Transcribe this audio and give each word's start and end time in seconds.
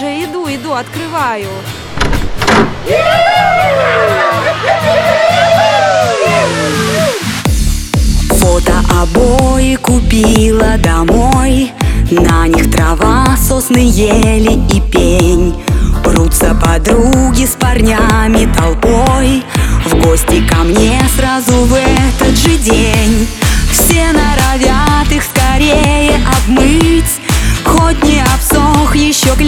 уже, 0.00 0.24
иду, 0.24 0.46
иду, 0.48 0.72
открываю. 0.72 1.48
Фото 8.30 8.72
обои 9.02 9.76
купила 9.76 10.78
домой. 10.78 11.72
На 12.10 12.46
них 12.46 12.70
трава, 12.70 13.36
сосны, 13.36 13.90
ели 13.90 14.58
и 14.74 14.80
пень. 14.80 15.54
Прутся 16.02 16.54
подруги 16.54 17.44
с 17.44 17.54
парнями 17.56 18.50
толпой. 18.54 19.44
В 19.84 20.02
гости 20.02 20.42
ко 20.48 20.58
мне 20.58 20.98
сразу 21.14 21.52
в 21.52 21.74
этот 21.74 22.38
же 22.38 22.56
день 22.56 22.99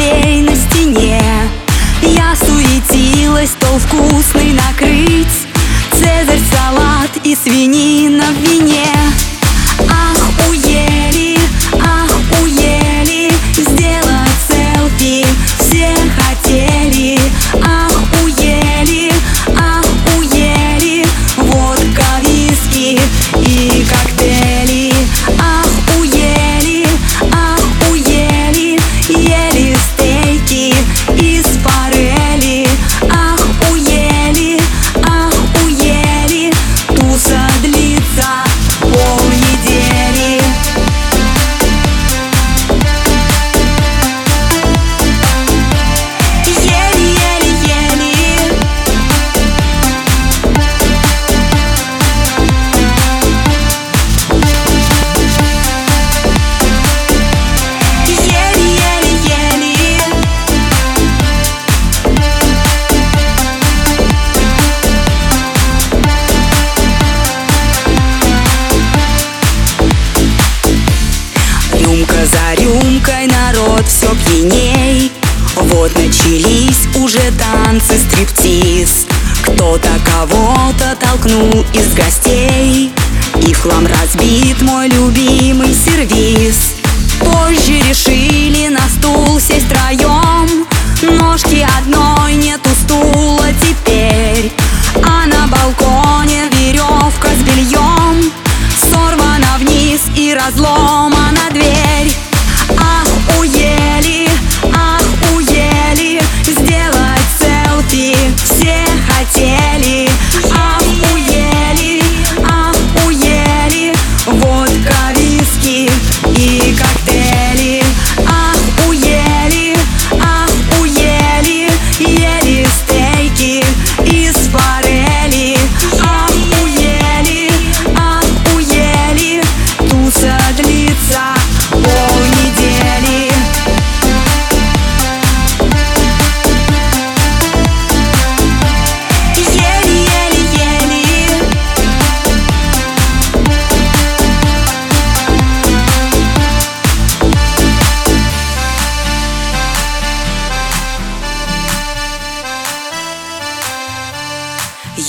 клей 0.03 0.43
на 0.43 0.55
стене. 0.55 1.21
Я 2.03 2.35
суетилась, 2.37 3.51
стол 3.51 3.79
вкусный 3.79 4.22
начались 75.97 76.87
уже 76.97 77.21
танцы 77.39 77.99
стриптиз. 77.99 79.07
Кто-то 79.43 79.89
кого-то 80.05 80.97
толкнул 81.01 81.65
из 81.73 81.95
гостей. 81.95 82.93
И 83.47 83.53
в 83.53 83.61
хлам 83.61 83.87
разбит 83.87 84.61
мой 84.63 84.89
любимый 84.89 85.75
сервиз 85.75 86.72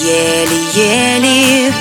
Ели-ели 0.04 1.74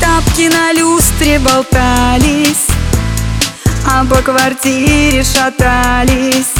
Тапки 0.00 0.48
на 0.48 0.72
люстре 0.72 1.38
болтались 1.40 2.68
А 3.86 4.02
по 4.06 4.22
квартире 4.22 5.22
шатались. 5.24 6.54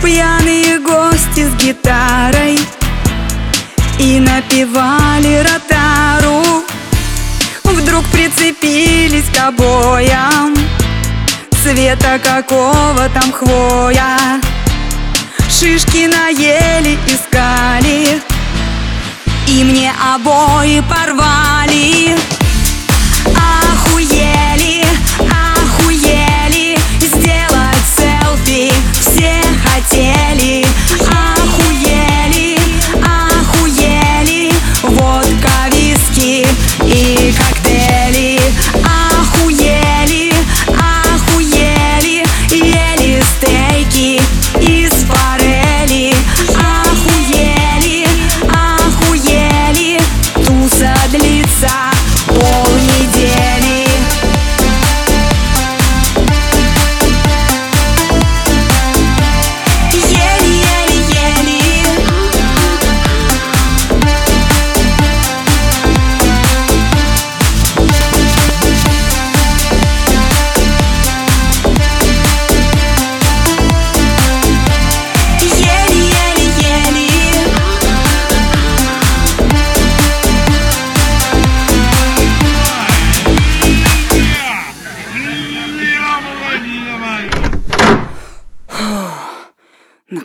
Пьяные 0.00 0.78
гости 0.78 1.48
с 1.48 1.54
гитарой 1.60 2.60
И 3.98 4.20
напевали 4.20 5.42
ротару. 5.42 6.62
Вдруг 7.64 8.04
прицепились 8.12 9.28
к 9.34 9.48
обоям 9.48 10.67
Цвета 11.68 12.18
какого 12.18 13.10
там 13.12 13.30
хвоя. 13.30 14.40
Шишки 15.50 16.06
наели, 16.06 16.96
искали. 17.06 18.22
И 19.46 19.64
мне 19.64 19.92
обои 20.14 20.82
порвали 20.88 21.47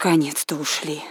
Наконец-то 0.04 0.58
ушли. 0.58 1.02